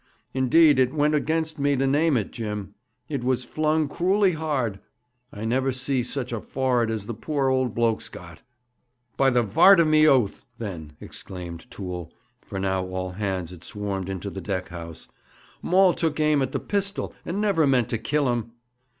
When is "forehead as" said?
6.41-7.05